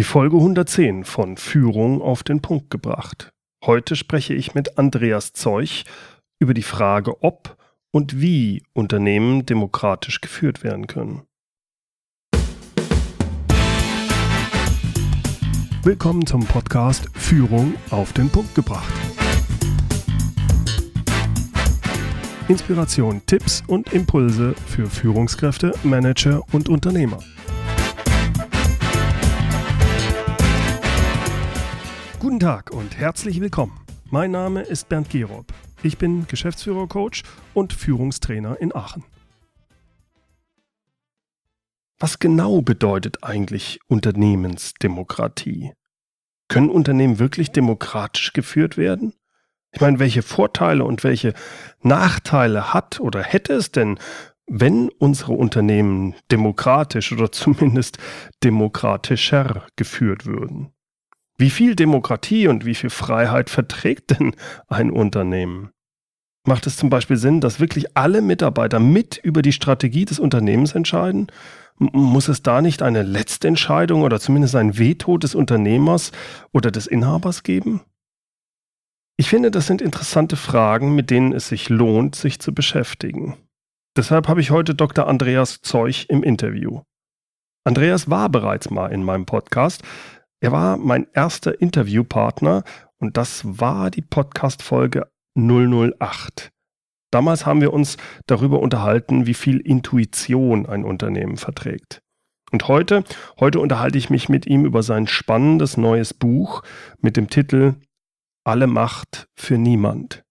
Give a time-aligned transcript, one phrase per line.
[0.00, 3.34] Die Folge 110 von Führung auf den Punkt gebracht.
[3.62, 5.84] Heute spreche ich mit Andreas Zeuch
[6.38, 7.58] über die Frage, ob
[7.92, 11.24] und wie Unternehmen demokratisch geführt werden können.
[15.82, 18.94] Willkommen zum Podcast Führung auf den Punkt gebracht.
[22.48, 27.18] Inspiration, Tipps und Impulse für Führungskräfte, Manager und Unternehmer.
[32.20, 33.80] Guten Tag und herzlich willkommen.
[34.10, 35.54] Mein Name ist Bernd Gerob.
[35.82, 37.22] Ich bin Geschäftsführer-Coach
[37.54, 39.04] und Führungstrainer in Aachen.
[41.98, 45.72] Was genau bedeutet eigentlich Unternehmensdemokratie?
[46.48, 49.14] Können Unternehmen wirklich demokratisch geführt werden?
[49.72, 51.32] Ich meine, welche Vorteile und welche
[51.80, 53.98] Nachteile hat oder hätte es denn,
[54.46, 57.96] wenn unsere Unternehmen demokratisch oder zumindest
[58.44, 60.74] demokratischer geführt würden?
[61.40, 64.36] Wie viel Demokratie und wie viel Freiheit verträgt denn
[64.68, 65.70] ein Unternehmen?
[66.46, 70.74] Macht es zum Beispiel Sinn, dass wirklich alle Mitarbeiter mit über die Strategie des Unternehmens
[70.74, 71.28] entscheiden?
[71.78, 76.12] Muss es da nicht eine Letztentscheidung oder zumindest ein Veto des Unternehmers
[76.52, 77.80] oder des Inhabers geben?
[79.16, 83.38] Ich finde, das sind interessante Fragen, mit denen es sich lohnt, sich zu beschäftigen.
[83.96, 85.08] Deshalb habe ich heute Dr.
[85.08, 86.82] Andreas Zeuch im Interview.
[87.64, 89.82] Andreas war bereits mal in meinem Podcast,
[90.40, 92.64] er war mein erster Interviewpartner
[92.98, 96.50] und das war die Podcast-Folge 008.
[97.10, 102.00] Damals haben wir uns darüber unterhalten, wie viel Intuition ein Unternehmen verträgt.
[102.52, 103.04] Und heute,
[103.38, 106.62] heute unterhalte ich mich mit ihm über sein spannendes neues Buch
[107.00, 107.74] mit dem Titel
[108.44, 110.24] Alle Macht für niemand.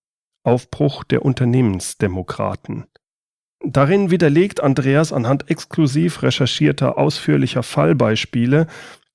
[0.43, 2.85] Aufbruch der Unternehmensdemokraten.
[3.63, 8.67] Darin widerlegt Andreas anhand exklusiv recherchierter ausführlicher Fallbeispiele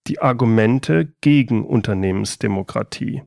[0.06, 3.22] die Argumente gegen Unternehmensdemokratie.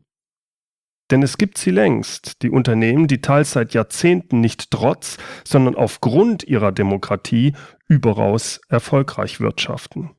[1.10, 6.44] Denn es gibt sie längst, die Unternehmen, die teils seit Jahrzehnten nicht trotz, sondern aufgrund
[6.44, 7.54] ihrer Demokratie
[7.88, 10.12] überaus erfolgreich wirtschaften.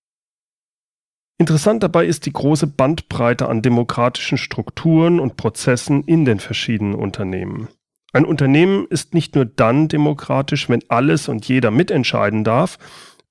[1.36, 7.68] Interessant dabei ist die große Bandbreite an demokratischen Strukturen und Prozessen in den verschiedenen Unternehmen.
[8.12, 12.78] Ein Unternehmen ist nicht nur dann demokratisch, wenn alles und jeder mitentscheiden darf,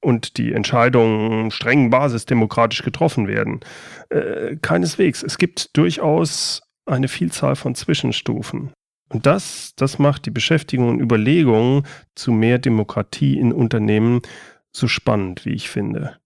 [0.01, 3.61] und die Entscheidungen strengen Basis demokratisch getroffen werden.
[4.09, 5.23] Äh, keineswegs.
[5.23, 8.71] Es gibt durchaus eine Vielzahl von Zwischenstufen.
[9.09, 11.83] Und das, das macht die Beschäftigung und Überlegungen
[12.15, 14.21] zu mehr Demokratie in Unternehmen
[14.75, 16.17] so spannend, wie ich finde.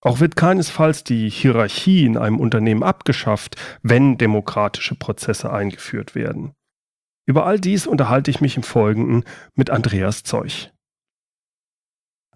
[0.00, 6.52] Auch wird keinesfalls die Hierarchie in einem Unternehmen abgeschafft, wenn demokratische Prozesse eingeführt werden.
[7.26, 9.24] Über all dies unterhalte ich mich im Folgenden
[9.54, 10.70] mit Andreas Zeuch.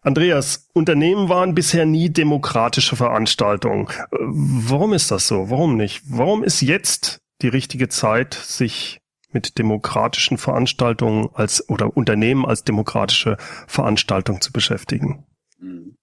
[0.02, 3.86] Andreas, Unternehmen waren bisher nie demokratische Veranstaltungen.
[4.10, 5.48] Warum ist das so?
[5.48, 6.02] Warum nicht?
[6.06, 13.36] Warum ist jetzt die richtige Zeit, sich mit demokratischen Veranstaltungen als oder Unternehmen als demokratische
[13.68, 15.24] Veranstaltung zu beschäftigen?
[15.60, 15.96] Mhm.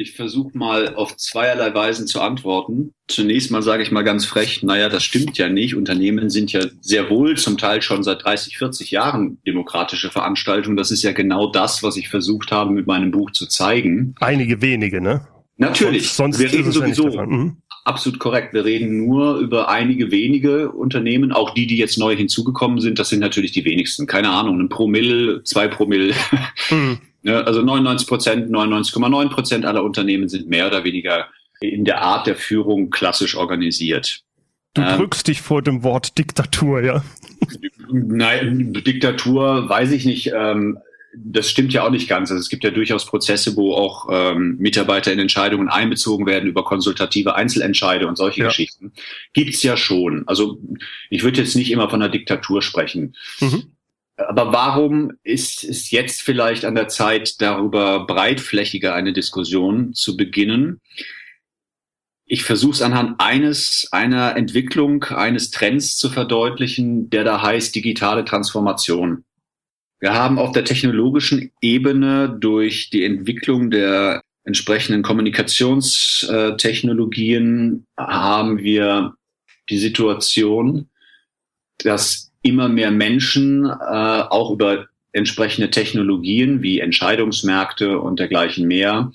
[0.00, 2.94] Ich versuche mal auf zweierlei Weisen zu antworten.
[3.08, 5.74] Zunächst mal sage ich mal ganz frech, naja, das stimmt ja nicht.
[5.74, 10.76] Unternehmen sind ja sehr wohl zum Teil schon seit 30, 40 Jahren demokratische Veranstaltungen.
[10.76, 14.14] Das ist ja genau das, was ich versucht habe, mit meinem Buch zu zeigen.
[14.20, 15.26] Einige wenige, ne?
[15.56, 16.10] Natürlich.
[16.10, 17.08] Sonst, sonst wir reden sowieso.
[17.08, 17.56] Ja mhm.
[17.84, 18.54] Absolut korrekt.
[18.54, 21.32] Wir reden nur über einige wenige Unternehmen.
[21.32, 24.06] Auch die, die jetzt neu hinzugekommen sind, das sind natürlich die wenigsten.
[24.06, 26.14] Keine Ahnung, ein Promille, zwei Promille.
[26.70, 26.98] Mhm.
[27.22, 31.26] Ne, also 99 Prozent, 99,9 Prozent aller Unternehmen sind mehr oder weniger
[31.60, 34.22] in der Art der Führung klassisch organisiert.
[34.74, 37.02] Du ähm, drückst dich vor dem Wort Diktatur, ja?
[37.90, 40.32] Nein, Diktatur weiß ich nicht.
[40.34, 40.78] Ähm,
[41.16, 42.30] das stimmt ja auch nicht ganz.
[42.30, 46.64] Also es gibt ja durchaus Prozesse, wo auch ähm, Mitarbeiter in Entscheidungen einbezogen werden über
[46.64, 48.48] konsultative Einzelentscheide und solche ja.
[48.48, 48.92] Geschichten.
[49.32, 50.24] Gibt's ja schon.
[50.26, 50.60] Also
[51.10, 53.16] ich würde jetzt nicht immer von einer Diktatur sprechen.
[53.40, 53.72] Mhm.
[54.18, 60.80] Aber warum ist es jetzt vielleicht an der Zeit, darüber breitflächiger eine Diskussion zu beginnen?
[62.26, 68.24] Ich versuche es anhand eines, einer Entwicklung, eines Trends zu verdeutlichen, der da heißt digitale
[68.24, 69.24] Transformation.
[70.00, 79.14] Wir haben auf der technologischen Ebene durch die Entwicklung der entsprechenden Kommunikationstechnologien haben wir
[79.70, 80.88] die Situation,
[81.78, 89.12] dass immer mehr Menschen äh, auch über entsprechende Technologien wie Entscheidungsmärkte und dergleichen mehr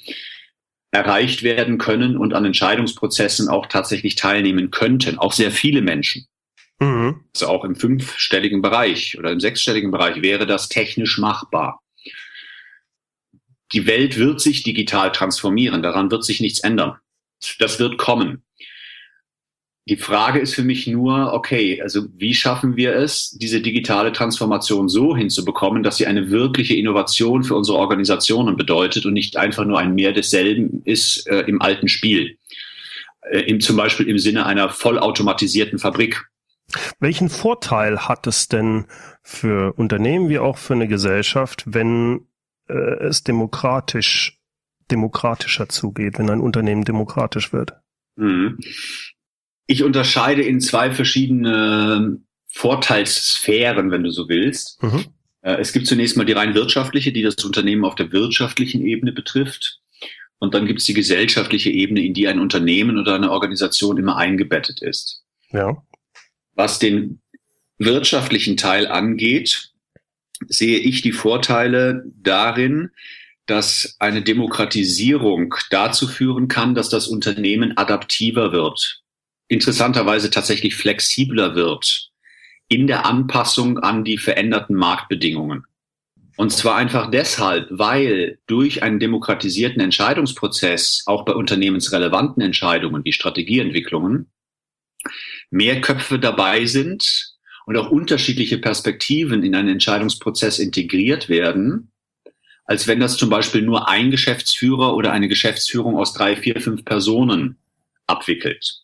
[0.92, 5.18] erreicht werden können und an Entscheidungsprozessen auch tatsächlich teilnehmen könnten.
[5.18, 6.28] Auch sehr viele Menschen.
[6.80, 7.22] Mhm.
[7.34, 11.82] Also auch im fünfstelligen Bereich oder im sechsstelligen Bereich wäre das technisch machbar.
[13.72, 16.98] Die Welt wird sich digital transformieren, daran wird sich nichts ändern.
[17.60, 18.44] das wird kommen.
[19.86, 24.88] Die Frage ist für mich nur, okay, also wie schaffen wir es, diese digitale Transformation
[24.88, 29.80] so hinzubekommen, dass sie eine wirkliche Innovation für unsere Organisationen bedeutet und nicht einfach nur
[29.80, 32.38] ein Mehr desselben ist äh, im alten Spiel.
[33.30, 36.30] Äh, im, zum Beispiel im Sinne einer vollautomatisierten Fabrik.
[37.00, 38.86] Welchen Vorteil hat es denn
[39.22, 42.28] für Unternehmen wie auch für eine Gesellschaft, wenn
[42.70, 44.40] äh, es demokratisch,
[44.92, 47.74] demokratischer zugeht, wenn ein Unternehmen demokratisch wird?
[48.16, 48.60] Mhm.
[49.68, 54.82] Ich unterscheide in zwei verschiedene Vorteilssphären, wenn du so willst.
[54.84, 55.06] Mhm.
[55.42, 59.12] Äh, es gibt zunächst mal die rein wirtschaftliche, die das Unternehmen auf der wirtschaftlichen Ebene
[59.12, 59.80] betrifft.
[60.40, 64.18] Und dann gibt es die gesellschaftliche Ebene, in die ein Unternehmen oder eine Organisation immer
[64.18, 65.24] eingebettet ist.
[65.52, 65.82] Ja.
[66.54, 67.22] Was den
[67.78, 69.72] wirtschaftlichen Teil angeht,
[70.48, 72.92] sehe ich die Vorteile darin,
[73.46, 79.03] dass eine Demokratisierung dazu führen kann, dass das Unternehmen adaptiver wird,
[79.48, 82.12] interessanterweise tatsächlich flexibler wird
[82.68, 85.66] in der Anpassung an die veränderten Marktbedingungen.
[86.36, 94.32] Und zwar einfach deshalb, weil durch einen demokratisierten Entscheidungsprozess auch bei unternehmensrelevanten Entscheidungen wie Strategieentwicklungen
[95.52, 97.36] mehr Köpfe dabei sind
[97.66, 101.92] und auch unterschiedliche Perspektiven in einen Entscheidungsprozess integriert werden,
[102.66, 106.84] als wenn das zum Beispiel nur ein Geschäftsführer oder eine Geschäftsführung aus drei, vier, fünf
[106.86, 107.58] Personen
[108.08, 108.83] abwickelt.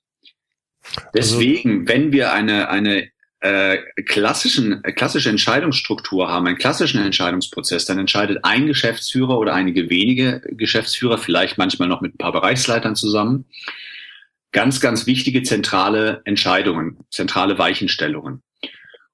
[0.84, 3.10] Also Deswegen, wenn wir eine, eine
[3.42, 10.42] äh, klassischen, klassische Entscheidungsstruktur haben, einen klassischen Entscheidungsprozess, dann entscheidet ein Geschäftsführer oder einige wenige
[10.52, 13.46] Geschäftsführer, vielleicht manchmal noch mit ein paar Bereichsleitern zusammen,
[14.52, 18.42] ganz, ganz wichtige zentrale Entscheidungen, zentrale Weichenstellungen.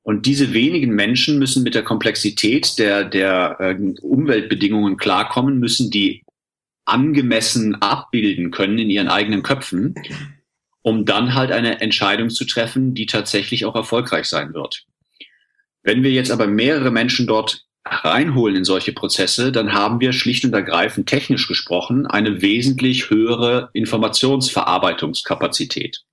[0.02, 6.24] Und diese wenigen Menschen müssen mit der Komplexität der, der äh, Umweltbedingungen klarkommen, müssen die
[6.86, 9.96] angemessen abbilden können in ihren eigenen Köpfen
[10.86, 14.86] um dann halt eine Entscheidung zu treffen, die tatsächlich auch erfolgreich sein wird.
[15.82, 20.46] Wenn wir jetzt aber mehrere Menschen dort reinholen in solche Prozesse, dann haben wir schlicht
[20.46, 26.04] und ergreifend technisch gesprochen eine wesentlich höhere Informationsverarbeitungskapazität.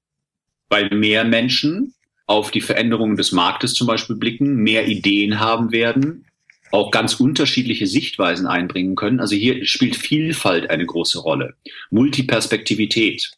[0.71, 1.93] Weil mehr Menschen
[2.27, 6.25] auf die Veränderungen des Marktes zum Beispiel blicken, mehr Ideen haben werden,
[6.71, 9.21] auch ganz unterschiedliche Sichtweisen einbringen können.
[9.21, 11.57] Also hier spielt Vielfalt eine große Rolle.
[11.91, 13.33] Multiperspektivität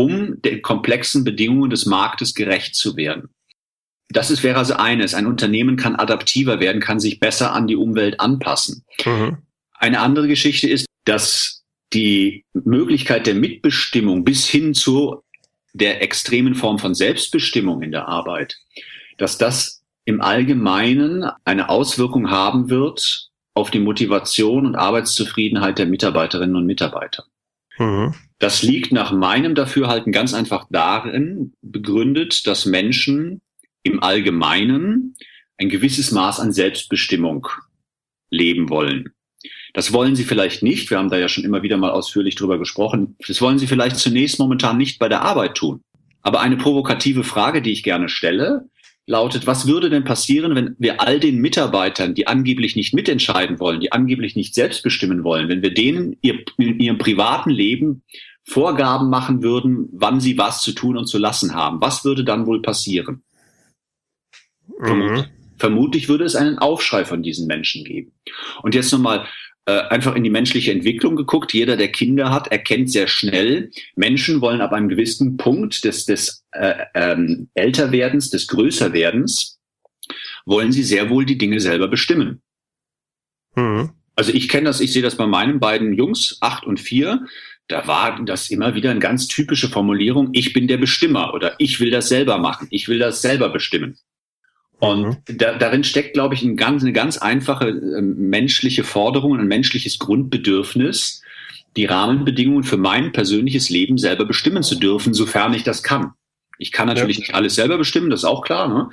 [0.00, 3.28] um den komplexen Bedingungen des Marktes gerecht zu werden.
[4.08, 5.14] Das ist, wäre also eines.
[5.14, 8.84] Ein Unternehmen kann adaptiver werden, kann sich besser an die Umwelt anpassen.
[9.04, 9.38] Mhm.
[9.74, 15.22] Eine andere Geschichte ist, dass die Möglichkeit der Mitbestimmung bis hin zu
[15.74, 18.56] der extremen Form von Selbstbestimmung in der Arbeit,
[19.18, 26.56] dass das im Allgemeinen eine Auswirkung haben wird auf die Motivation und Arbeitszufriedenheit der Mitarbeiterinnen
[26.56, 27.24] und Mitarbeiter.
[27.80, 28.14] Mhm.
[28.38, 33.40] Das liegt nach meinem Dafürhalten ganz einfach darin begründet, dass Menschen
[33.82, 35.16] im Allgemeinen
[35.58, 37.48] ein gewisses Maß an Selbstbestimmung
[38.30, 39.10] leben wollen.
[39.72, 40.90] Das wollen sie vielleicht nicht.
[40.90, 43.16] Wir haben da ja schon immer wieder mal ausführlich drüber gesprochen.
[43.26, 45.82] Das wollen sie vielleicht zunächst momentan nicht bei der Arbeit tun.
[46.22, 48.68] Aber eine provokative Frage, die ich gerne stelle,
[49.10, 53.80] lautet, was würde denn passieren, wenn wir all den Mitarbeitern, die angeblich nicht mitentscheiden wollen,
[53.80, 58.02] die angeblich nicht selbst bestimmen wollen, wenn wir denen ihr, in ihrem privaten Leben
[58.44, 61.80] Vorgaben machen würden, wann sie was zu tun und zu lassen haben.
[61.80, 63.22] Was würde dann wohl passieren?
[64.78, 65.24] Mhm.
[65.58, 68.12] Vermutlich würde es einen Aufschrei von diesen Menschen geben.
[68.62, 69.26] Und jetzt nochmal
[69.66, 71.52] einfach in die menschliche Entwicklung geguckt.
[71.52, 76.44] Jeder, der Kinder hat, erkennt sehr schnell, Menschen wollen ab einem gewissen Punkt des, des
[76.52, 79.58] äh, ähm, Älterwerdens, des Größerwerdens,
[80.46, 82.42] wollen sie sehr wohl die Dinge selber bestimmen.
[83.54, 83.90] Mhm.
[84.16, 87.26] Also ich kenne das, ich sehe das bei meinen beiden Jungs, acht und vier
[87.70, 91.80] da war das immer wieder eine ganz typische Formulierung, ich bin der Bestimmer oder ich
[91.80, 93.96] will das selber machen, ich will das selber bestimmen.
[94.80, 95.36] Und mhm.
[95.38, 99.98] da, darin steckt, glaube ich, ein ganz, eine ganz einfache äh, menschliche Forderung, ein menschliches
[99.98, 101.22] Grundbedürfnis,
[101.76, 106.12] die Rahmenbedingungen für mein persönliches Leben selber bestimmen zu dürfen, sofern ich das kann.
[106.58, 107.20] Ich kann natürlich ja.
[107.22, 108.68] nicht alles selber bestimmen, das ist auch klar.
[108.68, 108.90] Ne?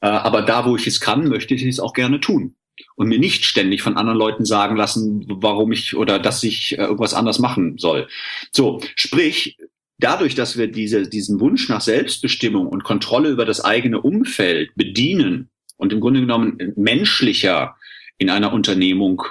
[0.00, 2.54] Äh, aber da, wo ich es kann, möchte ich es auch gerne tun
[2.96, 6.82] und mir nicht ständig von anderen Leuten sagen lassen, warum ich oder dass ich äh,
[6.82, 8.08] irgendwas anders machen soll.
[8.52, 9.58] So, sprich,
[9.98, 15.50] dadurch, dass wir diese, diesen Wunsch nach Selbstbestimmung und Kontrolle über das eigene Umfeld bedienen
[15.76, 17.76] und im Grunde genommen menschlicher
[18.18, 19.22] in einer Unternehmung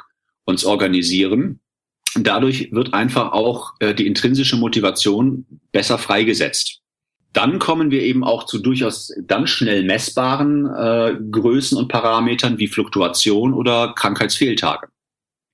[0.46, 1.60] uns organisieren,
[2.16, 6.84] dadurch wird einfach auch äh, die intrinsische Motivation besser freigesetzt
[7.34, 12.68] dann kommen wir eben auch zu durchaus dann schnell messbaren äh, Größen und Parametern wie
[12.68, 14.88] Fluktuation oder Krankheitsfehltage.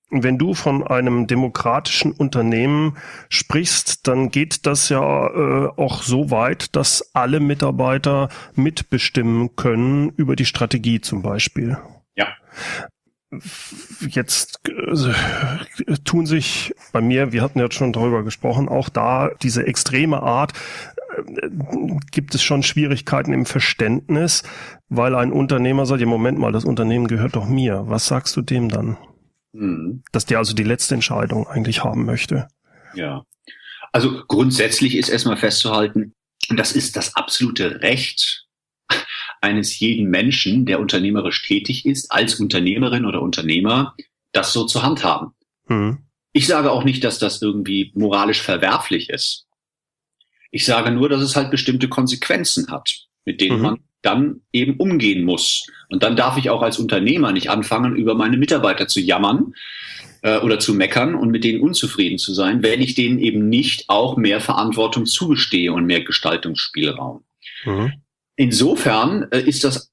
[0.09, 2.97] Wenn du von einem demokratischen Unternehmen
[3.29, 10.35] sprichst, dann geht das ja äh, auch so weit, dass alle Mitarbeiter mitbestimmen können über
[10.35, 11.77] die Strategie zum Beispiel.
[12.15, 12.27] Ja.
[14.07, 15.13] Jetzt äh,
[16.03, 20.53] tun sich bei mir, wir hatten ja schon darüber gesprochen, auch da diese extreme Art,
[21.17, 21.49] äh,
[22.11, 24.41] gibt es schon Schwierigkeiten im Verständnis,
[24.89, 27.83] weil ein Unternehmer sagt, ja Moment mal, das Unternehmen gehört doch mir.
[27.85, 28.97] Was sagst du dem dann?
[29.51, 30.03] Mhm.
[30.11, 32.47] Dass der also die letzte Entscheidung eigentlich haben möchte.
[32.93, 33.25] Ja.
[33.91, 36.13] Also grundsätzlich ist erstmal festzuhalten,
[36.49, 38.45] das ist das absolute Recht
[39.41, 43.95] eines jeden Menschen, der unternehmerisch tätig ist, als Unternehmerin oder Unternehmer,
[44.31, 45.31] das so zu handhaben.
[45.67, 45.99] Mhm.
[46.33, 49.47] Ich sage auch nicht, dass das irgendwie moralisch verwerflich ist.
[50.51, 53.63] Ich sage nur, dass es halt bestimmte Konsequenzen hat, mit denen mhm.
[53.63, 55.67] man dann eben umgehen muss.
[55.89, 59.53] Und dann darf ich auch als Unternehmer nicht anfangen, über meine Mitarbeiter zu jammern
[60.21, 63.89] äh, oder zu meckern und mit denen unzufrieden zu sein, wenn ich denen eben nicht
[63.89, 67.23] auch mehr Verantwortung zugestehe und mehr Gestaltungsspielraum.
[67.65, 67.93] Mhm.
[68.35, 69.91] Insofern äh, ist das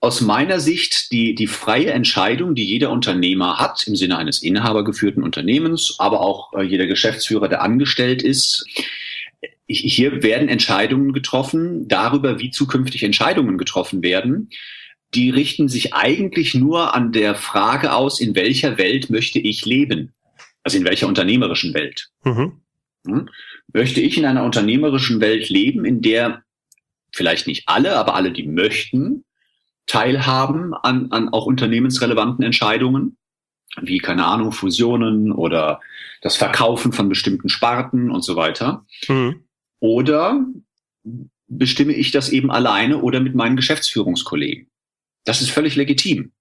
[0.00, 5.22] aus meiner Sicht die, die freie Entscheidung, die jeder Unternehmer hat, im Sinne eines inhabergeführten
[5.22, 8.66] Unternehmens, aber auch äh, jeder Geschäftsführer, der angestellt ist,
[9.66, 14.50] hier werden Entscheidungen getroffen darüber, wie zukünftig Entscheidungen getroffen werden.
[15.14, 20.12] Die richten sich eigentlich nur an der Frage aus, in welcher Welt möchte ich leben?
[20.62, 22.08] Also in welcher unternehmerischen Welt?
[22.24, 22.60] Mhm.
[23.06, 23.28] Hm?
[23.72, 26.42] Möchte ich in einer unternehmerischen Welt leben, in der
[27.12, 29.24] vielleicht nicht alle, aber alle, die möchten,
[29.86, 33.16] teilhaben an, an auch unternehmensrelevanten Entscheidungen,
[33.80, 35.80] wie, keine Ahnung, Fusionen oder
[36.20, 38.84] das Verkaufen von bestimmten Sparten und so weiter.
[39.08, 39.44] Mhm.
[39.80, 40.44] Oder
[41.46, 44.68] bestimme ich das eben alleine oder mit meinen Geschäftsführungskollegen?
[45.24, 46.32] Das ist völlig legitim.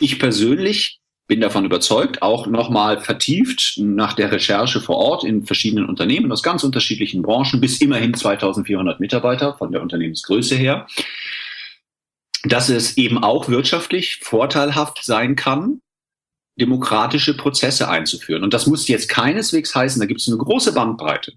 [0.00, 5.88] Ich persönlich bin davon überzeugt, auch nochmal vertieft nach der Recherche vor Ort in verschiedenen
[5.88, 10.86] Unternehmen aus ganz unterschiedlichen Branchen bis immerhin 2400 Mitarbeiter von der Unternehmensgröße her,
[12.44, 15.80] dass es eben auch wirtschaftlich vorteilhaft sein kann,
[16.62, 18.44] demokratische Prozesse einzuführen.
[18.44, 21.32] Und das muss jetzt keineswegs heißen, da gibt es eine große Bandbreite.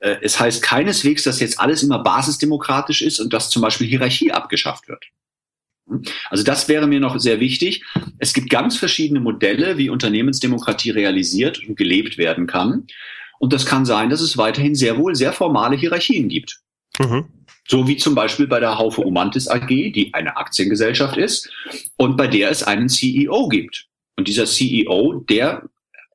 [0.00, 4.32] Äh, es heißt keineswegs, dass jetzt alles immer basisdemokratisch ist und dass zum Beispiel Hierarchie
[4.32, 5.04] abgeschafft wird.
[6.30, 7.84] Also das wäre mir noch sehr wichtig.
[8.18, 12.86] Es gibt ganz verschiedene Modelle, wie Unternehmensdemokratie realisiert und gelebt werden kann.
[13.40, 16.60] Und das kann sein, dass es weiterhin sehr wohl sehr formale Hierarchien gibt.
[17.00, 17.26] Mhm.
[17.68, 21.50] So wie zum Beispiel bei der Haufe Umantis AG, die eine Aktiengesellschaft ist
[21.96, 23.88] und bei der es einen CEO gibt.
[24.16, 25.62] Und dieser CEO, der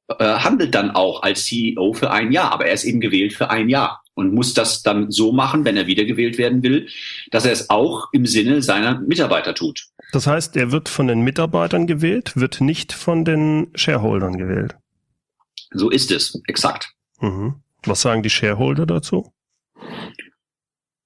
[0.07, 3.49] äh, handelt dann auch als CEO für ein Jahr, aber er ist eben gewählt für
[3.49, 6.87] ein Jahr und muss das dann so machen, wenn er wiedergewählt werden will,
[7.31, 9.87] dass er es auch im Sinne seiner Mitarbeiter tut.
[10.11, 14.75] Das heißt, er wird von den Mitarbeitern gewählt, wird nicht von den Shareholdern gewählt.
[15.71, 16.93] So ist es, exakt.
[17.19, 17.55] Mhm.
[17.85, 19.31] Was sagen die Shareholder dazu?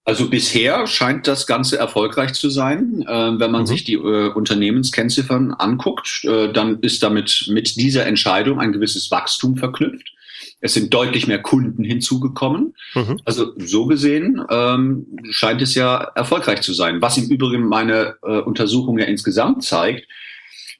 [0.03, 3.05] Also bisher scheint das Ganze erfolgreich zu sein.
[3.07, 3.67] Äh, wenn man mhm.
[3.67, 9.57] sich die äh, Unternehmenskennziffern anguckt, äh, dann ist damit mit dieser Entscheidung ein gewisses Wachstum
[9.57, 10.11] verknüpft.
[10.59, 12.75] Es sind deutlich mehr Kunden hinzugekommen.
[12.95, 13.19] Mhm.
[13.25, 17.01] Also so gesehen ähm, scheint es ja erfolgreich zu sein.
[17.01, 20.07] Was im Übrigen meine äh, Untersuchung ja insgesamt zeigt,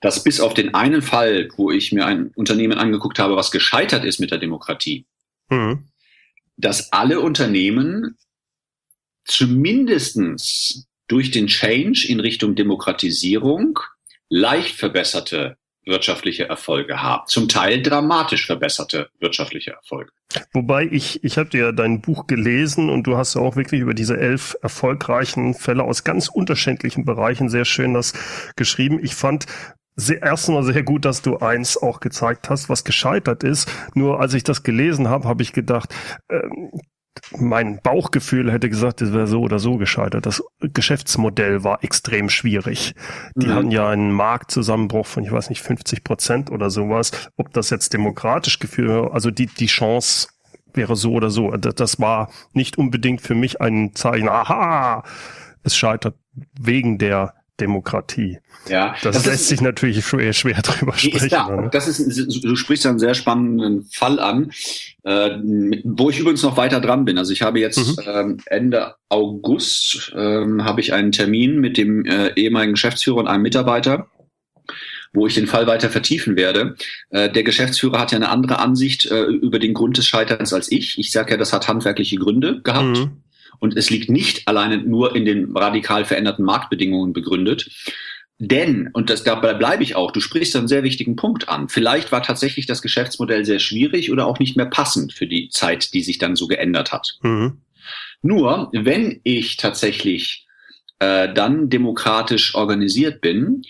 [0.02, 4.04] dass bis auf den einen Fall, wo ich mir ein Unternehmen angeguckt habe, was gescheitert
[4.04, 5.06] ist mit der Demokratie,
[5.50, 5.86] mhm.
[6.58, 8.18] dass alle Unternehmen
[9.32, 13.80] zumindestens durch den Change in Richtung Demokratisierung
[14.30, 17.24] leicht verbesserte wirtschaftliche Erfolge haben.
[17.28, 20.12] Zum Teil dramatisch verbesserte wirtschaftliche Erfolge.
[20.54, 23.94] Wobei ich, ich habe dir dein Buch gelesen und du hast ja auch wirklich über
[23.94, 28.14] diese elf erfolgreichen Fälle aus ganz unterschiedlichen Bereichen sehr schön das
[28.56, 29.00] geschrieben.
[29.04, 29.48] Ich fand
[29.96, 33.70] sehr, erstmal sehr gut, dass du eins auch gezeigt hast, was gescheitert ist.
[33.94, 35.94] Nur als ich das gelesen habe, habe ich gedacht,
[36.30, 36.72] ähm,
[37.38, 40.26] mein Bauchgefühl hätte gesagt, es wäre so oder so gescheitert.
[40.26, 42.96] Das Geschäftsmodell war extrem schwierig.
[43.36, 43.54] Die mhm.
[43.54, 47.12] hatten ja einen Marktzusammenbruch von, ich weiß nicht, 50 Prozent oder sowas.
[47.38, 50.30] Ob das jetzt demokratisch geführt, also die, die Chance
[50.74, 51.52] wäre so oder so.
[51.52, 55.04] Das war nicht unbedingt für mich ein Zeichen, aha,
[55.64, 56.16] es scheitert
[56.60, 58.40] wegen der Demokratie.
[58.68, 61.30] Ja, das, das lässt ist, sich natürlich schwer, schwer drüber sprechen.
[61.30, 61.70] Da?
[61.72, 64.52] Das ist, du sprichst einen sehr spannenden Fall an,
[65.04, 65.32] äh,
[65.84, 67.18] wo ich übrigens noch weiter dran bin.
[67.18, 68.04] Also ich habe jetzt mhm.
[68.06, 73.44] ähm, Ende August ähm, habe ich einen Termin mit dem äh, ehemaligen Geschäftsführer und einem
[73.44, 74.08] Mitarbeiter
[75.14, 76.78] wo ich den Fall weiter vertiefen werde.
[77.10, 80.72] Äh, der Geschäftsführer hat ja eine andere Ansicht äh, über den Grund des Scheiterns als
[80.72, 80.98] ich.
[80.98, 82.98] Ich sage ja, das hat handwerkliche Gründe gehabt.
[82.98, 83.22] Mhm.
[83.62, 87.70] Und es liegt nicht alleine nur in den radikal veränderten Marktbedingungen begründet,
[88.44, 91.70] Denn, und das, dabei bleibe ich auch, du sprichst einen sehr wichtigen Punkt an.
[91.70, 95.94] Vielleicht war tatsächlich das Geschäftsmodell sehr schwierig oder auch nicht mehr passend für die Zeit,
[95.94, 97.20] die sich dann so geändert hat.
[97.22, 97.62] Mhm.
[98.24, 100.48] Nur, wenn ich tatsächlich
[100.98, 103.62] äh, dann demokratisch organisiert bin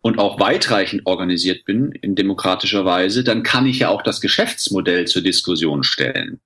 [0.00, 5.06] und auch weitreichend organisiert bin in demokratischer Weise, dann kann ich ja auch das Geschäftsmodell
[5.06, 6.40] zur Diskussion stellen.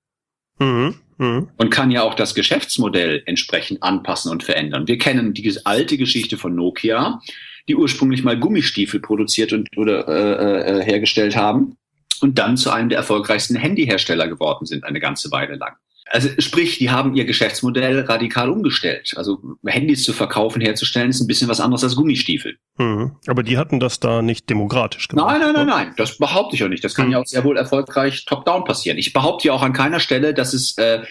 [0.61, 0.95] Mhm.
[1.17, 1.49] Mhm.
[1.57, 4.87] Und kann ja auch das Geschäftsmodell entsprechend anpassen und verändern.
[4.87, 7.19] Wir kennen die alte Geschichte von Nokia
[7.67, 11.77] die ursprünglich mal Gummistiefel produziert und oder äh, äh, hergestellt haben
[12.21, 15.75] und dann zu einem der erfolgreichsten Handyhersteller geworden sind eine ganze Weile lang.
[16.11, 19.13] Also sprich, die haben ihr Geschäftsmodell radikal umgestellt.
[19.15, 22.57] Also Handys zu verkaufen, herzustellen, ist ein bisschen was anderes als Gummistiefel.
[22.77, 23.15] Mhm.
[23.27, 25.27] Aber die hatten das da nicht demokratisch gemacht.
[25.27, 25.93] Nein, nein, nein, nein.
[25.95, 26.83] Das behaupte ich auch nicht.
[26.83, 27.13] Das kann mhm.
[27.13, 28.97] ja auch sehr wohl erfolgreich top-down passieren.
[28.97, 31.01] Ich behaupte ja auch an keiner Stelle, dass es äh,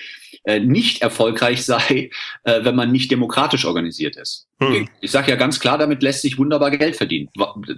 [0.44, 2.10] äh, nicht erfolgreich sei,
[2.44, 4.48] äh, wenn man nicht demokratisch organisiert ist.
[4.60, 4.88] Hm.
[5.00, 7.30] Ich sage ja ganz klar, damit lässt sich wunderbar Geld verdienen.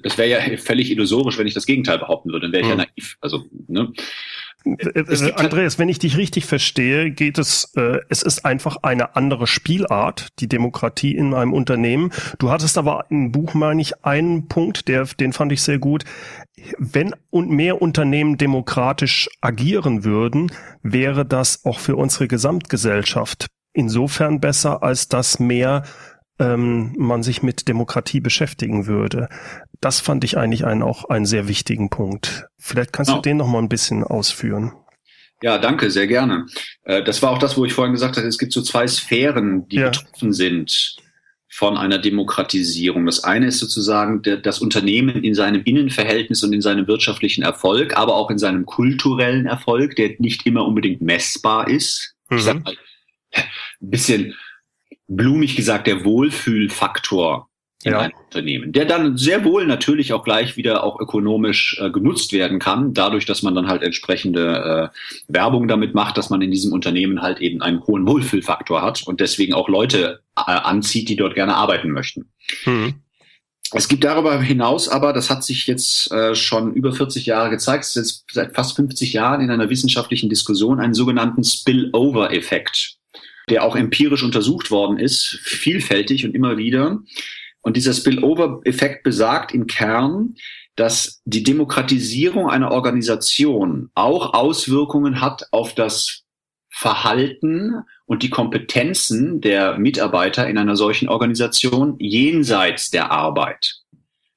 [0.02, 2.46] Das wäre ja völlig illusorisch, wenn ich das Gegenteil behaupten würde.
[2.46, 3.16] Dann wäre ich ja naiv.
[3.20, 3.92] Also, ne?
[4.64, 10.28] Andreas, wenn ich dich richtig verstehe, geht es, äh, es ist einfach eine andere Spielart,
[10.38, 12.12] die Demokratie in einem Unternehmen.
[12.38, 16.04] Du hattest aber im Buch, meine ich, einen Punkt, der, den fand ich sehr gut.
[16.78, 20.52] Wenn und mehr Unternehmen demokratisch agieren würden,
[20.82, 25.84] wäre das auch für unsere Gesamtgesellschaft insofern besser, als dass mehr
[26.38, 29.28] ähm, man sich mit Demokratie beschäftigen würde.
[29.82, 32.46] Das fand ich eigentlich einen, auch einen sehr wichtigen Punkt.
[32.56, 33.16] Vielleicht kannst oh.
[33.16, 34.72] du den noch mal ein bisschen ausführen.
[35.42, 36.46] Ja, danke, sehr gerne.
[36.84, 39.66] Äh, das war auch das, wo ich vorhin gesagt habe, es gibt so zwei Sphären,
[39.68, 39.90] die ja.
[39.90, 40.96] betroffen sind
[41.48, 43.04] von einer Demokratisierung.
[43.06, 48.14] Das eine ist sozusagen das Unternehmen in seinem Innenverhältnis und in seinem wirtschaftlichen Erfolg, aber
[48.14, 52.14] auch in seinem kulturellen Erfolg, der nicht immer unbedingt messbar ist.
[52.30, 52.36] Mhm.
[52.38, 52.76] Ich sag mal,
[53.34, 53.44] ein
[53.80, 54.34] bisschen
[55.08, 57.50] blumig gesagt, der Wohlfühlfaktor
[57.84, 58.00] in ja.
[58.00, 62.58] einem Unternehmen, der dann sehr wohl natürlich auch gleich wieder auch ökonomisch äh, genutzt werden
[62.58, 66.72] kann, dadurch, dass man dann halt entsprechende äh, Werbung damit macht, dass man in diesem
[66.72, 71.34] Unternehmen halt eben einen hohen Wohlfühlfaktor hat und deswegen auch Leute äh, anzieht, die dort
[71.34, 72.30] gerne arbeiten möchten.
[72.64, 72.94] Mhm.
[73.74, 77.84] Es gibt darüber hinaus aber, das hat sich jetzt äh, schon über 40 Jahre gezeigt,
[77.84, 82.98] es ist jetzt seit fast 50 Jahren in einer wissenschaftlichen Diskussion einen sogenannten Spillover-Effekt,
[83.48, 87.00] der auch empirisch untersucht worden ist, vielfältig und immer wieder.
[87.62, 90.34] Und dieser Spillover-Effekt besagt im Kern,
[90.76, 96.24] dass die Demokratisierung einer Organisation auch Auswirkungen hat auf das
[96.70, 103.82] Verhalten und die Kompetenzen der Mitarbeiter in einer solchen Organisation jenseits der Arbeit.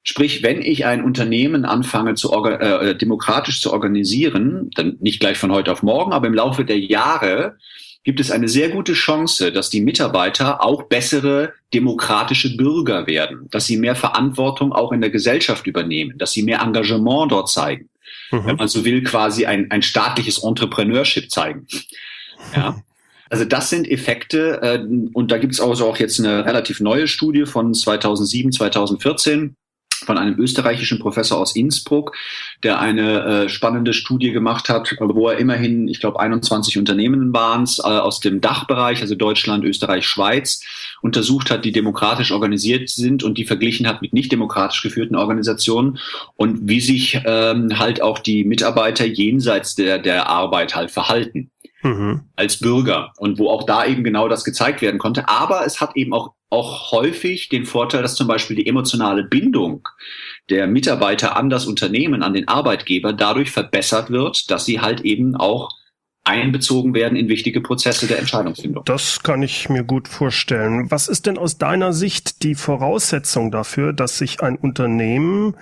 [0.02, 5.50] Sprich, wenn ich ein Unternehmen anfange, zu äh, demokratisch zu organisieren, dann nicht gleich von
[5.50, 7.56] heute auf morgen, aber im Laufe der Jahre
[8.06, 13.66] gibt es eine sehr gute Chance, dass die Mitarbeiter auch bessere demokratische Bürger werden, dass
[13.66, 17.88] sie mehr Verantwortung auch in der Gesellschaft übernehmen, dass sie mehr Engagement dort zeigen.
[18.30, 18.46] Mhm.
[18.46, 21.66] Wenn man so will, quasi ein, ein staatliches Entrepreneurship zeigen.
[22.54, 22.80] Ja.
[23.28, 24.78] Also das sind Effekte äh,
[25.12, 29.56] und da gibt es also auch jetzt eine relativ neue Studie von 2007, 2014
[30.04, 32.14] von einem österreichischen Professor aus Innsbruck,
[32.62, 37.62] der eine äh, spannende Studie gemacht hat, wo er immerhin, ich glaube, 21 Unternehmen waren
[37.62, 40.62] es äh, aus dem Dachbereich, also Deutschland, Österreich, Schweiz,
[41.02, 45.98] untersucht hat, die demokratisch organisiert sind und die verglichen hat mit nicht demokratisch geführten Organisationen
[46.36, 51.50] und wie sich ähm, halt auch die Mitarbeiter jenseits der, der Arbeit halt verhalten
[51.86, 52.22] mhm.
[52.36, 55.28] als Bürger und wo auch da eben genau das gezeigt werden konnte.
[55.28, 59.88] Aber es hat eben auch, auch häufig den Vorteil, dass zum Beispiel die emotionale Bindung
[60.48, 65.34] der Mitarbeiter an das Unternehmen, an den Arbeitgeber dadurch verbessert wird, dass sie halt eben
[65.34, 65.70] auch
[66.26, 68.84] einbezogen werden in wichtige Prozesse der Entscheidungsfindung.
[68.84, 70.90] Das kann ich mir gut vorstellen.
[70.90, 75.56] Was ist denn aus deiner Sicht die Voraussetzung dafür, dass sich ein Unternehmen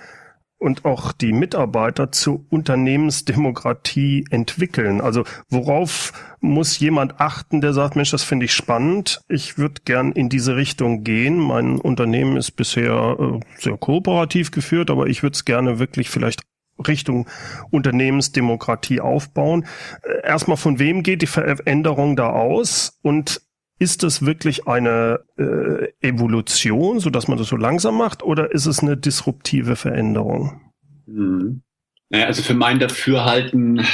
[0.65, 4.99] und auch die Mitarbeiter zur Unternehmensdemokratie entwickeln?
[4.99, 10.11] Also worauf muss jemand achten, der sagt, Mensch, das finde ich spannend, ich würde gern
[10.11, 11.37] in diese Richtung gehen.
[11.37, 16.41] Mein Unternehmen ist bisher äh, sehr kooperativ geführt, aber ich würde es gerne wirklich vielleicht
[16.87, 17.27] Richtung
[17.69, 19.67] Unternehmensdemokratie aufbauen.
[20.01, 22.97] Äh, erstmal, von wem geht die Veränderung da aus?
[23.03, 23.39] Und
[23.79, 28.65] ist es wirklich eine äh, Evolution, so dass man das so langsam macht, oder ist
[28.65, 30.61] es eine disruptive Veränderung?
[31.05, 31.61] Hm.
[32.09, 33.85] Naja, also für mein Dafürhalten,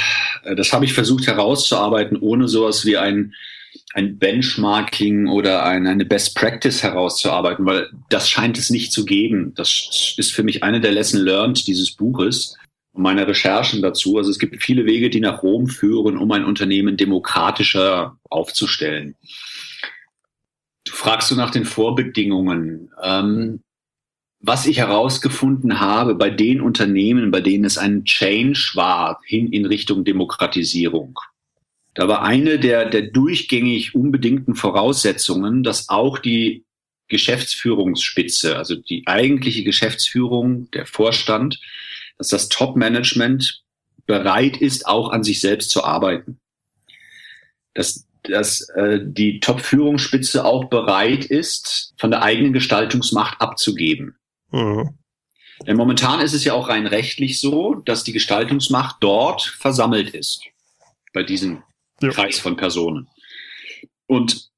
[0.44, 3.34] äh, das habe ich versucht herauszuarbeiten, ohne sowas wie ein,
[3.94, 9.52] ein Benchmarking oder ein, eine Best Practice herauszuarbeiten, weil das scheint es nicht zu geben.
[9.56, 12.56] Das ist für mich eine der Lesson learned dieses Buches
[12.92, 14.18] und meiner Recherchen dazu.
[14.18, 19.16] Also es gibt viele Wege, die nach Rom führen, um ein Unternehmen demokratischer aufzustellen.
[20.84, 22.90] Du fragst du nach den Vorbedingungen.
[23.02, 23.62] Ähm,
[24.40, 29.66] was ich herausgefunden habe bei den Unternehmen, bei denen es ein Change war, hin in
[29.66, 31.18] Richtung Demokratisierung,
[31.94, 36.64] da war eine der, der durchgängig unbedingten Voraussetzungen, dass auch die
[37.08, 41.60] Geschäftsführungsspitze, also die eigentliche Geschäftsführung, der Vorstand,
[42.18, 43.62] dass das Top-Management
[44.06, 46.40] bereit ist, auch an sich selbst zu arbeiten.
[47.74, 54.16] Dass, dass äh, die Top-Führungsspitze auch bereit ist, von der eigenen Gestaltungsmacht abzugeben.
[54.50, 54.98] Mhm.
[55.66, 60.42] Denn momentan ist es ja auch rein rechtlich so, dass die Gestaltungsmacht dort versammelt ist,
[61.12, 61.62] bei diesem
[62.00, 62.10] ja.
[62.10, 63.08] Kreis von Personen.
[64.06, 64.51] Und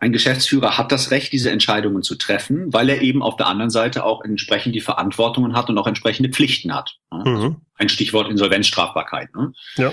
[0.00, 3.70] ein Geschäftsführer hat das Recht, diese Entscheidungen zu treffen, weil er eben auf der anderen
[3.70, 6.96] Seite auch entsprechend die Verantwortungen hat und auch entsprechende Pflichten hat.
[7.10, 7.56] Mhm.
[7.76, 9.34] Ein Stichwort Insolvenzstrafbarkeit.
[9.34, 9.52] Ne?
[9.76, 9.92] Ja.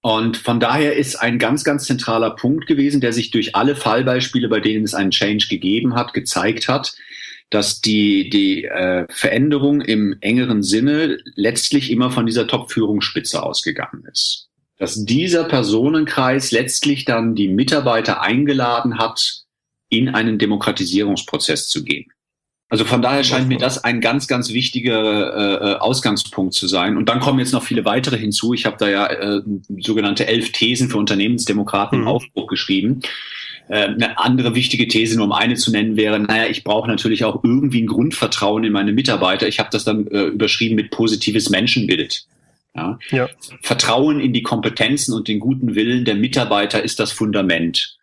[0.00, 4.48] Und von daher ist ein ganz, ganz zentraler Punkt gewesen, der sich durch alle Fallbeispiele,
[4.48, 6.94] bei denen es einen Change gegeben hat, gezeigt hat,
[7.50, 14.45] dass die, die äh, Veränderung im engeren Sinne letztlich immer von dieser Top-Führungsspitze ausgegangen ist
[14.78, 19.44] dass dieser Personenkreis letztlich dann die Mitarbeiter eingeladen hat,
[19.88, 22.06] in einen Demokratisierungsprozess zu gehen.
[22.68, 26.96] Also von daher scheint mir das ein ganz, ganz wichtiger äh, Ausgangspunkt zu sein.
[26.96, 28.54] Und dann kommen jetzt noch viele weitere hinzu.
[28.54, 29.40] Ich habe da ja äh,
[29.78, 32.04] sogenannte elf Thesen für Unternehmensdemokraten mhm.
[32.04, 33.02] im Aufbruch geschrieben.
[33.68, 37.24] Äh, eine andere wichtige These, nur um eine zu nennen, wäre, naja, ich brauche natürlich
[37.24, 39.46] auch irgendwie ein Grundvertrauen in meine Mitarbeiter.
[39.46, 42.26] Ich habe das dann äh, überschrieben mit positives Menschenbild.
[42.76, 42.98] Ja?
[43.10, 43.28] ja?
[43.62, 47.96] Vertrauen in die Kompetenzen und den guten Willen der Mitarbeiter ist das Fundament.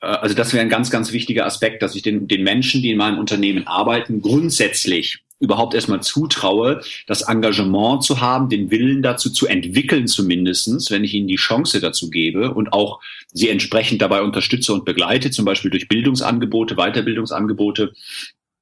[0.00, 2.90] Äh, also das wäre ein ganz, ganz wichtiger Aspekt, dass ich den, den Menschen, die
[2.90, 9.30] in meinem Unternehmen arbeiten, grundsätzlich überhaupt erstmal zutraue, das Engagement zu haben, den Willen dazu
[9.30, 13.00] zu entwickeln zumindestens, wenn ich ihnen die Chance dazu gebe und auch
[13.32, 17.92] sie entsprechend dabei unterstütze und begleite, zum Beispiel durch Bildungsangebote, Weiterbildungsangebote,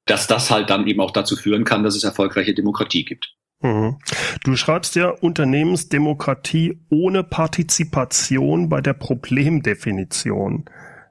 [0.06, 3.34] dass das halt dann eben auch dazu führen kann, dass es erfolgreiche Demokratie gibt.
[3.62, 3.98] Mhm.
[4.44, 10.64] Du schreibst ja Unternehmensdemokratie ohne Partizipation bei der Problemdefinition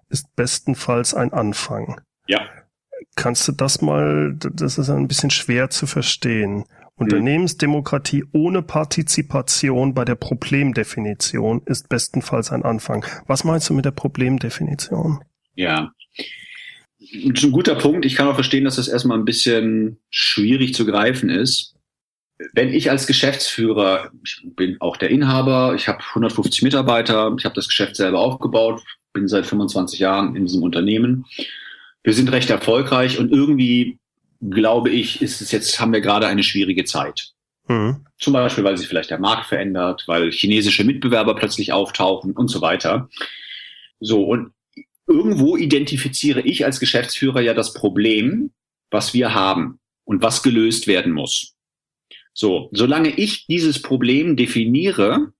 [0.09, 2.01] ist bestenfalls ein Anfang.
[2.27, 2.41] Ja.
[3.15, 6.57] Kannst du das mal, das ist ein bisschen schwer zu verstehen.
[6.57, 6.63] Mhm.
[6.95, 13.05] Unternehmensdemokratie ohne Partizipation bei der Problemdefinition ist bestenfalls ein Anfang.
[13.25, 15.23] Was meinst du mit der Problemdefinition?
[15.55, 15.91] Ja.
[16.99, 18.05] Das ist ein guter Punkt.
[18.05, 21.75] Ich kann auch verstehen, dass das erstmal ein bisschen schwierig zu greifen ist
[22.53, 27.55] wenn ich als Geschäftsführer, ich bin auch der Inhaber, ich habe 150 Mitarbeiter, ich habe
[27.55, 28.81] das Geschäft selber aufgebaut,
[29.13, 31.25] bin seit 25 Jahren in diesem Unternehmen.
[32.03, 33.99] Wir sind recht erfolgreich und irgendwie
[34.49, 37.31] glaube ich, ist es jetzt, haben wir gerade eine schwierige Zeit.
[37.67, 38.05] Mhm.
[38.17, 42.61] Zum Beispiel, weil sich vielleicht der Markt verändert, weil chinesische Mitbewerber plötzlich auftauchen und so
[42.61, 43.09] weiter.
[43.99, 44.51] So, und
[45.07, 48.51] irgendwo identifiziere ich als Geschäftsführer ja das Problem,
[48.89, 51.53] was wir haben und was gelöst werden muss.
[52.33, 55.33] So, solange ich dieses Problem definiere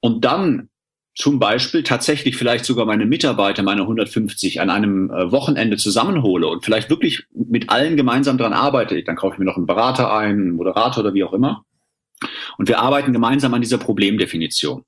[0.00, 0.68] und dann
[1.14, 6.64] zum Beispiel tatsächlich vielleicht sogar meine Mitarbeiter, meine 150 an einem äh, Wochenende zusammenhole und
[6.64, 10.30] vielleicht wirklich mit allen gemeinsam dran arbeite, dann kaufe ich mir noch einen Berater ein,
[10.30, 11.64] einen Moderator oder wie auch immer.
[12.58, 14.84] Und wir arbeiten gemeinsam an dieser Problemdefinition.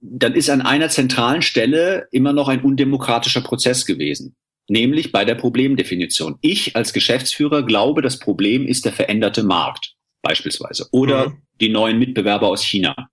[0.00, 4.36] Dann ist an einer zentralen Stelle immer noch ein undemokratischer Prozess gewesen
[4.68, 6.38] nämlich bei der Problemdefinition.
[6.40, 11.42] Ich als Geschäftsführer glaube, das Problem ist der veränderte Markt beispielsweise oder mhm.
[11.60, 13.08] die neuen Mitbewerber aus China.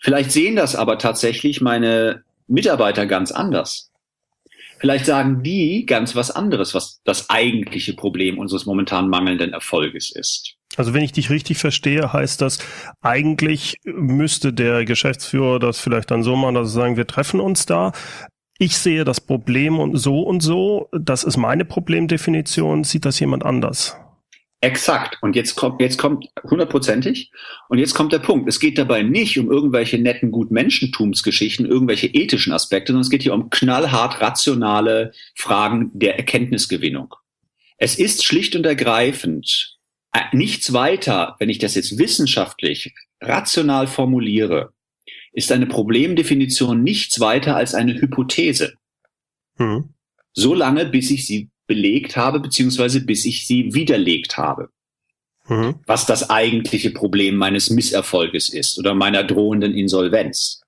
[0.00, 3.90] Vielleicht sehen das aber tatsächlich meine Mitarbeiter ganz anders.
[4.78, 10.54] Vielleicht sagen die ganz was anderes, was das eigentliche Problem unseres momentan mangelnden Erfolges ist.
[10.76, 12.60] Also wenn ich dich richtig verstehe, heißt das,
[13.00, 17.66] eigentlich müsste der Geschäftsführer das vielleicht dann so machen, dass sie sagen, wir treffen uns
[17.66, 17.92] da,
[18.58, 23.44] ich sehe das Problem und so und so, das ist meine Problemdefinition, sieht das jemand
[23.44, 23.96] anders?
[24.60, 25.18] Exakt.
[25.22, 27.30] Und jetzt kommt, jetzt kommt hundertprozentig.
[27.68, 28.48] Und jetzt kommt der Punkt.
[28.48, 33.34] Es geht dabei nicht um irgendwelche netten Gutmenschentumsgeschichten, irgendwelche ethischen Aspekte, sondern es geht hier
[33.34, 37.14] um knallhart rationale Fragen der Erkenntnisgewinnung.
[37.76, 39.78] Es ist schlicht und ergreifend
[40.12, 44.72] äh, nichts weiter, wenn ich das jetzt wissenschaftlich rational formuliere,
[45.38, 48.74] ist eine Problemdefinition nichts weiter als eine Hypothese.
[49.56, 49.90] Mhm.
[50.32, 54.70] So lange, bis ich sie belegt habe, beziehungsweise bis ich sie widerlegt habe.
[55.46, 55.76] Mhm.
[55.86, 60.60] Was das eigentliche Problem meines Misserfolges ist oder meiner drohenden Insolvenz.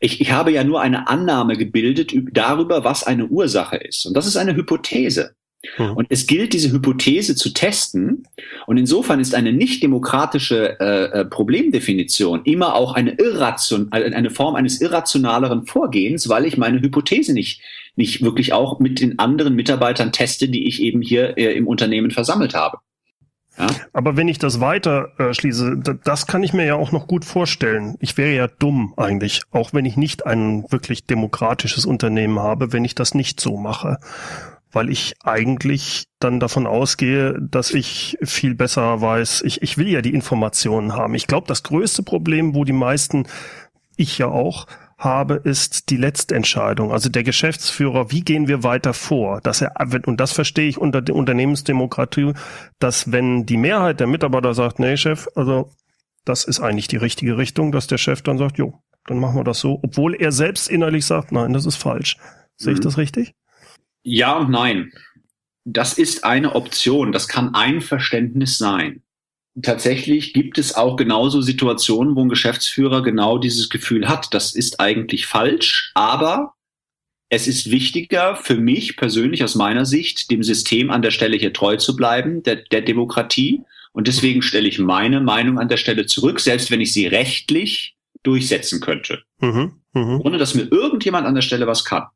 [0.00, 4.06] Ich, ich habe ja nur eine Annahme gebildet darüber, was eine Ursache ist.
[4.06, 5.34] Und das ist eine Hypothese.
[5.78, 5.92] Mhm.
[5.92, 8.26] Und es gilt, diese Hypothese zu testen.
[8.66, 14.30] Und insofern ist eine nicht demokratische äh, äh Problemdefinition immer auch eine, irration, äh, eine
[14.30, 17.60] Form eines irrationaleren Vorgehens, weil ich meine Hypothese nicht,
[17.96, 22.10] nicht wirklich auch mit den anderen Mitarbeitern teste, die ich eben hier äh, im Unternehmen
[22.10, 22.78] versammelt habe.
[23.58, 23.66] Ja?
[23.92, 27.24] Aber wenn ich das weiter äh, schließe, das kann ich mir ja auch noch gut
[27.24, 27.96] vorstellen.
[28.00, 32.84] Ich wäre ja dumm eigentlich, auch wenn ich nicht ein wirklich demokratisches Unternehmen habe, wenn
[32.84, 33.98] ich das nicht so mache.
[34.70, 39.42] Weil ich eigentlich dann davon ausgehe, dass ich viel besser weiß.
[39.42, 41.14] Ich, ich will ja die Informationen haben.
[41.14, 43.26] Ich glaube, das größte Problem, wo die meisten,
[43.96, 44.66] ich ja auch,
[44.98, 46.90] habe, ist die Letztentscheidung.
[46.90, 49.40] Also der Geschäftsführer, wie gehen wir weiter vor?
[49.40, 49.72] Dass er,
[50.06, 52.32] und das verstehe ich unter der Unternehmensdemokratie,
[52.80, 55.70] dass wenn die Mehrheit der Mitarbeiter sagt, nee, Chef, also
[56.24, 58.74] das ist eigentlich die richtige Richtung, dass der Chef dann sagt, jo,
[59.06, 62.16] dann machen wir das so, obwohl er selbst innerlich sagt, nein, das ist falsch.
[62.56, 62.84] Sehe ich mhm.
[62.84, 63.34] das richtig?
[64.02, 64.92] Ja und nein.
[65.64, 67.12] Das ist eine Option.
[67.12, 69.02] Das kann ein Verständnis sein
[69.62, 74.80] tatsächlich gibt es auch genauso Situationen, wo ein Geschäftsführer genau dieses Gefühl hat, das ist
[74.80, 76.54] eigentlich falsch, aber
[77.30, 81.52] es ist wichtiger für mich persönlich aus meiner Sicht, dem System an der Stelle hier
[81.52, 83.62] treu zu bleiben, der, der Demokratie.
[83.92, 87.96] Und deswegen stelle ich meine Meinung an der Stelle zurück, selbst wenn ich sie rechtlich
[88.22, 89.22] durchsetzen könnte.
[89.40, 90.20] Mhm, mh.
[90.24, 92.06] Ohne dass mir irgendjemand an der Stelle was kann.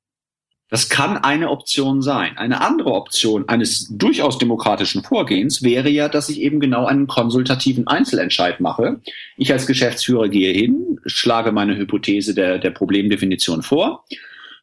[0.73, 2.39] Das kann eine Option sein.
[2.39, 7.87] Eine andere Option eines durchaus demokratischen Vorgehens wäre ja, dass ich eben genau einen konsultativen
[7.89, 9.03] Einzelentscheid mache.
[9.37, 14.07] Ich als Geschäftsführer gehe hin, schlage meine Hypothese der, der Problemdefinition vor,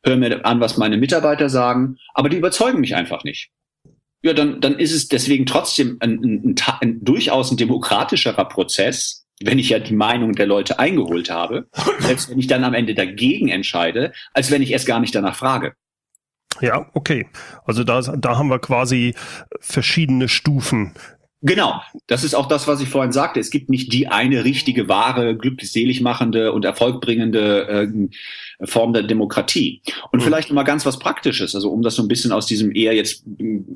[0.03, 3.51] höre mir an, was meine Mitarbeiter sagen, aber die überzeugen mich einfach nicht.
[4.23, 9.27] Ja, dann, dann ist es deswegen trotzdem ein, ein, ein, ein durchaus ein demokratischerer Prozess,
[9.43, 11.67] wenn ich ja die Meinung der Leute eingeholt habe,
[11.99, 15.35] selbst wenn ich dann am Ende dagegen entscheide, als wenn ich erst gar nicht danach
[15.35, 15.75] frage.
[16.61, 17.27] Ja, okay.
[17.65, 19.15] Also da, da haben wir quasi
[19.59, 20.93] verschiedene Stufen.
[21.41, 23.39] Genau, das ist auch das, was ich vorhin sagte.
[23.39, 27.87] Es gibt nicht die eine richtige, wahre, glücklich machende und erfolgbringende
[28.59, 29.81] äh, Form der Demokratie.
[30.11, 30.25] Und mhm.
[30.25, 33.23] vielleicht mal ganz was Praktisches, also um das so ein bisschen aus diesem eher jetzt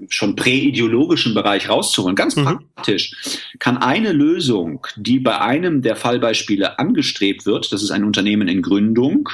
[0.09, 2.17] schon präideologischen Bereich rauszuholen.
[2.17, 2.43] Ganz mhm.
[2.43, 3.13] praktisch
[3.59, 8.61] kann eine Lösung, die bei einem der Fallbeispiele angestrebt wird, das ist ein Unternehmen in
[8.61, 9.29] Gründung,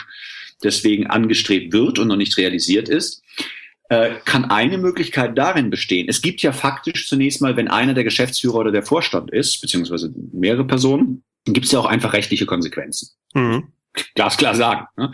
[0.64, 3.24] deswegen angestrebt wird und noch nicht realisiert ist,
[3.90, 6.08] äh, kann eine Möglichkeit darin bestehen.
[6.10, 10.14] Es gibt ja faktisch zunächst mal, wenn einer der Geschäftsführer oder der Vorstand ist, beziehungsweise
[10.32, 13.10] mehrere Personen, gibt es ja auch einfach rechtliche Konsequenzen.
[13.34, 13.70] Mhm.
[14.16, 14.86] Glasklar sagen.
[14.98, 15.12] Ne?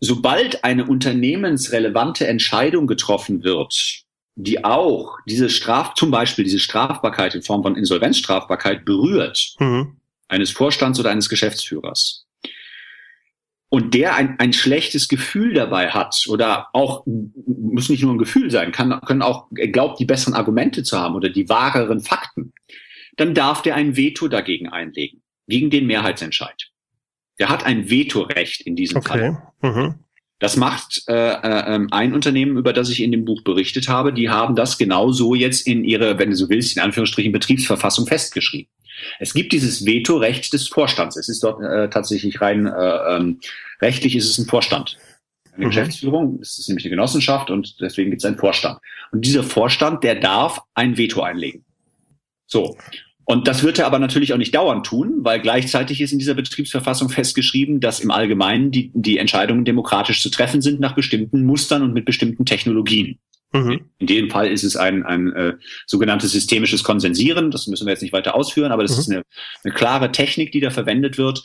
[0.00, 4.04] Sobald eine unternehmensrelevante Entscheidung getroffen wird,
[4.36, 9.96] die auch diese Straf, zum Beispiel diese Strafbarkeit in Form von Insolvenzstrafbarkeit berührt, mhm.
[10.28, 12.26] eines Vorstands oder eines Geschäftsführers,
[13.74, 18.48] und der ein, ein schlechtes Gefühl dabei hat oder auch, muss nicht nur ein Gefühl
[18.48, 22.52] sein, kann, können auch, glaubt, die besseren Argumente zu haben oder die wahreren Fakten,
[23.16, 26.70] dann darf der ein Veto dagegen einlegen, gegen den Mehrheitsentscheid.
[27.40, 29.34] Der hat ein Vetorecht in diesem okay.
[29.60, 29.72] Fall.
[29.72, 29.94] Mhm.
[30.38, 34.12] Das macht äh, äh, ähm, ein Unternehmen, über das ich in dem Buch berichtet habe.
[34.12, 38.70] Die haben das genauso jetzt in ihre, wenn du so willst, in Anführungsstrichen Betriebsverfassung festgeschrieben.
[39.18, 41.16] Es gibt dieses Vetorecht des Vorstands.
[41.16, 43.40] Es ist dort äh, tatsächlich rein äh, ähm,
[43.80, 44.96] rechtlich ist es ein Vorstand.
[45.54, 45.70] Eine mhm.
[45.70, 48.78] Geschäftsführung, es ist nämlich eine Genossenschaft und deswegen gibt es einen Vorstand.
[49.12, 51.64] Und dieser Vorstand, der darf ein Veto einlegen.
[52.46, 52.76] So.
[53.26, 56.34] Und das wird er aber natürlich auch nicht dauernd tun, weil gleichzeitig ist in dieser
[56.34, 61.82] Betriebsverfassung festgeschrieben, dass im Allgemeinen die, die Entscheidungen demokratisch zu treffen sind nach bestimmten Mustern
[61.82, 63.18] und mit bestimmten Technologien.
[63.54, 63.82] Mhm.
[63.98, 65.52] In dem Fall ist es ein, ein äh,
[65.86, 67.52] sogenanntes systemisches Konsensieren.
[67.52, 68.98] Das müssen wir jetzt nicht weiter ausführen, aber das mhm.
[68.98, 69.22] ist eine,
[69.62, 71.44] eine klare Technik, die da verwendet wird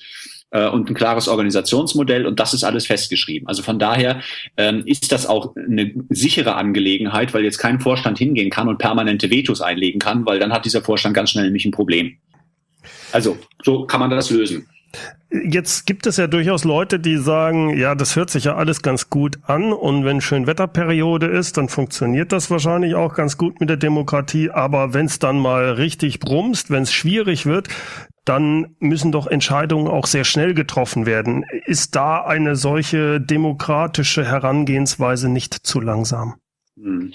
[0.49, 3.47] äh, und ein klares Organisationsmodell und das ist alles festgeschrieben.
[3.47, 4.21] Also von daher
[4.57, 9.29] ähm, ist das auch eine sichere Angelegenheit, weil jetzt kein Vorstand hingehen kann und permanente
[9.29, 12.17] Vetos einlegen kann, weil dann hat dieser Vorstand ganz schnell nämlich ein Problem.
[13.11, 14.67] Also so kann man das lösen.
[15.31, 19.11] Jetzt gibt es ja durchaus Leute, die sagen, ja, das hört sich ja alles ganz
[19.11, 23.77] gut an und wenn Schönwetterperiode ist, dann funktioniert das wahrscheinlich auch ganz gut mit der
[23.77, 27.67] Demokratie, aber wenn es dann mal richtig brumst, wenn es schwierig wird,
[28.25, 31.45] dann müssen doch Entscheidungen auch sehr schnell getroffen werden.
[31.65, 36.35] Ist da eine solche demokratische Herangehensweise nicht zu langsam?
[36.75, 37.13] Hm.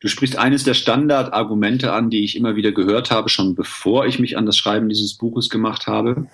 [0.00, 4.18] Du sprichst eines der Standardargumente an, die ich immer wieder gehört habe, schon bevor ich
[4.18, 6.28] mich an das Schreiben dieses Buches gemacht habe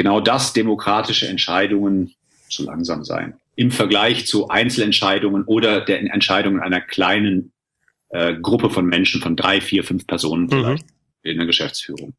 [0.00, 2.14] genau das demokratische Entscheidungen
[2.48, 3.34] zu langsam sein.
[3.54, 7.52] Im Vergleich zu Einzelentscheidungen oder der Entscheidungen einer kleinen
[8.08, 10.48] äh, Gruppe von Menschen, von drei, vier, fünf Personen mhm.
[10.48, 11.30] vielleicht mhm.
[11.30, 12.14] in der Geschäftsführung.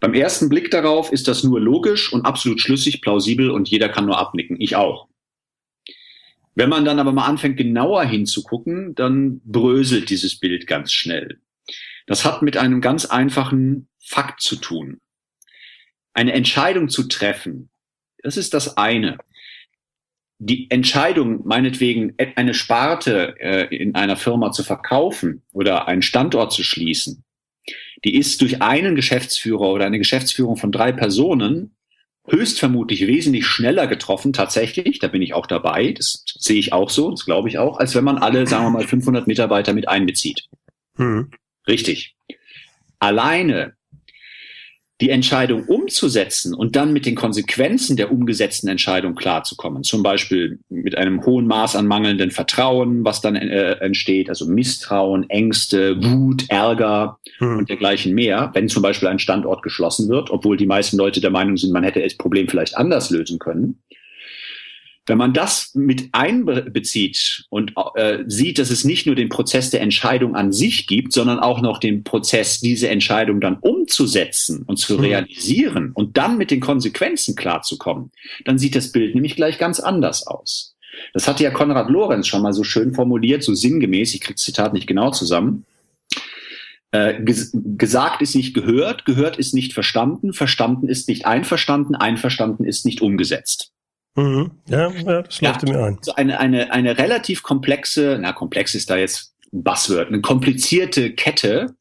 [0.00, 4.06] Beim ersten Blick darauf ist das nur logisch und absolut schlüssig, plausibel und jeder kann
[4.06, 4.58] nur abnicken.
[4.58, 5.08] Ich auch.
[6.54, 11.40] Wenn man dann aber mal anfängt, genauer hinzugucken, dann bröselt dieses Bild ganz schnell.
[12.06, 14.98] Das hat mit einem ganz einfachen Fakt zu tun.
[16.12, 17.70] Eine Entscheidung zu treffen,
[18.22, 19.18] das ist das eine.
[20.38, 26.62] Die Entscheidung, meinetwegen eine Sparte äh, in einer Firma zu verkaufen oder einen Standort zu
[26.62, 27.24] schließen,
[28.04, 31.76] die ist durch einen Geschäftsführer oder eine Geschäftsführung von drei Personen
[32.26, 37.10] höchstvermutlich wesentlich schneller getroffen, tatsächlich, da bin ich auch dabei, das sehe ich auch so,
[37.10, 40.46] das glaube ich auch, als wenn man alle, sagen wir mal, 500 Mitarbeiter mit einbezieht.
[40.96, 41.30] Hm.
[41.66, 42.14] Richtig.
[42.98, 43.74] Alleine
[45.00, 50.96] die Entscheidung umzusetzen und dann mit den Konsequenzen der umgesetzten Entscheidung klarzukommen, zum Beispiel mit
[50.96, 57.18] einem hohen Maß an mangelndem Vertrauen, was dann äh, entsteht, also Misstrauen, Ängste, Wut, Ärger
[57.38, 57.58] hm.
[57.58, 61.30] und dergleichen mehr, wenn zum Beispiel ein Standort geschlossen wird, obwohl die meisten Leute der
[61.30, 63.78] Meinung sind, man hätte das Problem vielleicht anders lösen können.
[65.10, 69.80] Wenn man das mit einbezieht und äh, sieht, dass es nicht nur den Prozess der
[69.80, 74.94] Entscheidung an sich gibt, sondern auch noch den Prozess, diese Entscheidung dann umzusetzen und zu
[74.94, 75.00] mhm.
[75.00, 78.12] realisieren und dann mit den Konsequenzen klarzukommen,
[78.44, 80.76] dann sieht das Bild nämlich gleich ganz anders aus.
[81.12, 84.44] Das hatte ja Konrad Lorenz schon mal so schön formuliert, so sinngemäß, ich kriege das
[84.44, 85.66] Zitat nicht genau zusammen.
[86.92, 92.64] Äh, ges gesagt ist nicht gehört, gehört ist nicht verstanden, verstanden ist nicht einverstanden, einverstanden
[92.64, 93.72] ist nicht umgesetzt.
[94.16, 94.50] Mhm.
[94.68, 95.98] Ja, ja, das leuchtet ja, mir ein.
[96.02, 101.12] So eine, eine, eine relativ komplexe, na, komplex ist da jetzt ein Buzzword, eine komplizierte
[101.14, 101.74] Kette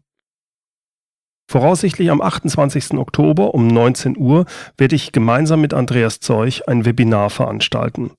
[1.51, 2.95] Voraussichtlich am 28.
[2.95, 4.47] Oktober um 19 Uhr
[4.79, 8.13] werde ich gemeinsam mit Andreas Zeuch ein Webinar veranstalten.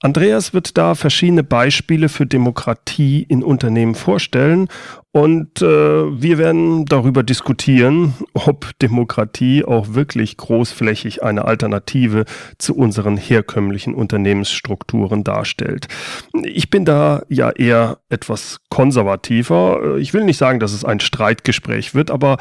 [0.00, 4.68] Andreas wird da verschiedene Beispiele für Demokratie in Unternehmen vorstellen
[5.12, 12.24] und äh, wir werden darüber diskutieren, ob Demokratie auch wirklich großflächig eine Alternative
[12.58, 15.86] zu unseren herkömmlichen Unternehmensstrukturen darstellt.
[16.42, 19.96] Ich bin da ja eher etwas konservativer.
[19.98, 22.36] Ich will nicht sagen, dass es ein Streitgespräch wird, aber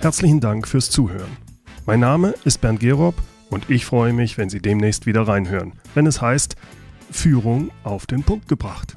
[0.00, 1.36] Herzlichen Dank fürs Zuhören.
[1.84, 3.16] Mein Name ist Bernd Gerob
[3.50, 6.56] und ich freue mich, wenn Sie demnächst wieder reinhören, wenn es heißt
[7.10, 8.96] Führung auf den Punkt gebracht.